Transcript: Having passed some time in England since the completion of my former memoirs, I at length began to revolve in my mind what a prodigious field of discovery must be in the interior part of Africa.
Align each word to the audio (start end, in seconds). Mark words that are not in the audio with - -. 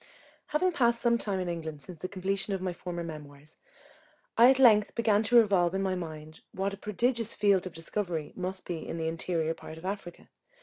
Having 0.47 0.71
passed 0.71 0.99
some 0.99 1.19
time 1.19 1.39
in 1.39 1.47
England 1.47 1.83
since 1.83 1.99
the 1.99 2.07
completion 2.07 2.55
of 2.55 2.61
my 2.63 2.73
former 2.73 3.03
memoirs, 3.03 3.57
I 4.35 4.49
at 4.49 4.57
length 4.57 4.95
began 4.95 5.21
to 5.21 5.37
revolve 5.37 5.75
in 5.75 5.83
my 5.83 5.93
mind 5.93 6.41
what 6.53 6.73
a 6.73 6.77
prodigious 6.77 7.35
field 7.35 7.67
of 7.67 7.73
discovery 7.73 8.33
must 8.35 8.65
be 8.65 8.79
in 8.87 8.97
the 8.97 9.07
interior 9.07 9.53
part 9.53 9.77
of 9.77 9.85
Africa. 9.85 10.27